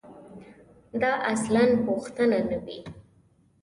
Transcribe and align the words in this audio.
دا 1.01 1.11
اصلاً 1.33 1.63
پوښتنه 1.85 2.39
نه 2.49 2.57
وي. 2.65 2.79